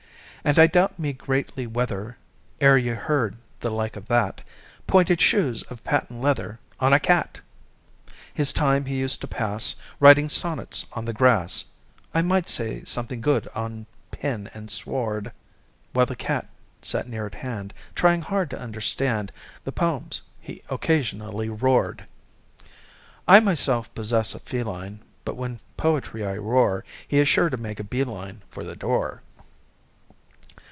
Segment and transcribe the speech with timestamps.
[0.43, 2.17] And I doubt me greatly whether
[2.63, 4.41] E'er you heard the like of that:
[4.87, 7.41] Pointed shoes of patent leather On a cat!
[8.33, 11.65] His time he used to pass Writing sonnets, on the grass
[12.11, 15.31] (I might say something good on pen and sward!)
[15.93, 16.49] While the cat
[16.81, 19.31] sat near at hand, Trying hard to understand
[19.63, 22.07] The poems he occasionally roared.
[23.27, 27.79] (I myself possess a feline, But when poetry I roar He is sure to make
[27.79, 29.21] a bee line For the door.)